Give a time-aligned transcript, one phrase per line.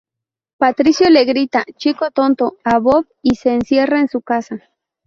[0.57, 4.63] Patricio le grita "chico tonto" a Bob y se encierra en su casa.